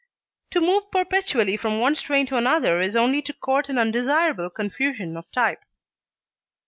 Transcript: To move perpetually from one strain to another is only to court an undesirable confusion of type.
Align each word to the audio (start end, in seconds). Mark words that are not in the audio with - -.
To 0.49 0.59
move 0.59 0.89
perpetually 0.89 1.57
from 1.57 1.79
one 1.79 1.93
strain 1.93 2.25
to 2.25 2.35
another 2.35 2.81
is 2.81 2.95
only 2.95 3.21
to 3.21 3.33
court 3.33 3.69
an 3.69 3.77
undesirable 3.77 4.49
confusion 4.49 5.15
of 5.15 5.29
type. 5.29 5.61